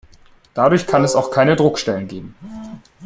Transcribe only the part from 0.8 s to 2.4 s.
kann es auch keine Druckstellen geben.